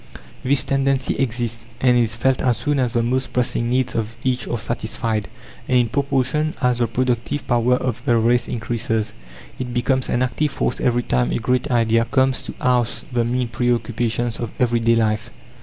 This 0.43 0.63
tendency 0.63 1.15
exists, 1.17 1.67
and 1.79 1.95
is 1.95 2.15
felt 2.15 2.41
as 2.41 2.57
soon 2.57 2.79
as 2.79 2.93
the 2.93 3.03
most 3.03 3.33
pressing 3.33 3.69
needs 3.69 3.93
of 3.93 4.15
each 4.23 4.47
are 4.47 4.57
satisfied, 4.57 5.27
and 5.67 5.77
in 5.77 5.89
proportion 5.89 6.55
as 6.59 6.79
the 6.79 6.87
productive 6.87 7.45
power 7.47 7.75
of 7.75 8.01
the 8.05 8.17
race 8.17 8.47
increases. 8.47 9.13
It 9.59 9.75
becomes 9.75 10.09
an 10.09 10.23
active 10.23 10.49
force 10.49 10.81
every 10.81 11.03
time 11.03 11.31
a 11.31 11.37
great 11.37 11.69
idea 11.69 12.05
comes 12.05 12.41
to 12.41 12.55
oust 12.61 13.13
the 13.13 13.23
mean 13.23 13.49
preoccupations 13.49 14.39
of 14.39 14.49
everyday 14.59 14.95
life. 14.95 15.29